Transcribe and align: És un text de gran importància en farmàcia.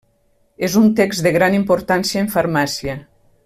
És 0.67 0.77
un 0.79 0.87
text 0.99 1.27
de 1.27 1.33
gran 1.37 1.59
importància 1.59 2.25
en 2.25 2.33
farmàcia. 2.39 3.01